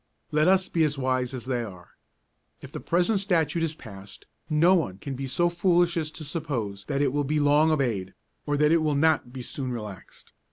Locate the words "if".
2.59-2.71